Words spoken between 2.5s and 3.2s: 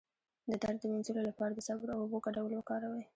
وکاروئ